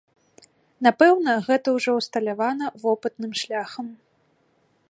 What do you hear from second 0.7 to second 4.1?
Напэўна, гэта ўжо ўсталявана вопытным шляхам.